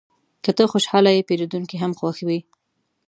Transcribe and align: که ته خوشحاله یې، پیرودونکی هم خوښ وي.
که 0.43 0.51
ته 0.57 0.63
خوشحاله 0.73 1.11
یې، 1.15 1.25
پیرودونکی 1.29 1.77
هم 1.83 1.91
خوښ 1.99 2.17
وي. 2.27 2.39